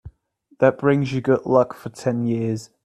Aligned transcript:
That 0.57 0.79
brings 0.79 1.13
you 1.13 1.21
good 1.21 1.45
luck 1.45 1.75
for 1.75 1.89
ten 1.89 2.23
years. 2.25 2.71